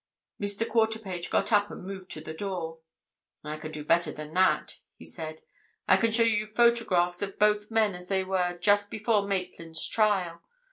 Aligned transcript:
Mr. 0.41 0.67
Quarterpage 0.67 1.29
got 1.29 1.51
up 1.51 1.69
and 1.69 1.83
moved 1.85 2.09
to 2.09 2.21
the 2.21 2.33
door. 2.33 2.79
"I 3.43 3.57
can 3.57 3.71
do 3.71 3.83
better 3.85 4.11
than 4.11 4.33
that," 4.33 4.77
he 4.95 5.05
said. 5.05 5.43
"I 5.87 5.97
can 5.97 6.09
show 6.11 6.23
you 6.23 6.47
photographs 6.47 7.21
of 7.21 7.37
both 7.37 7.69
men 7.69 7.93
as 7.93 8.07
they 8.07 8.23
were 8.23 8.57
just 8.57 8.89
before 8.89 9.21
Maitland's 9.27 9.85
trial. 9.87 10.41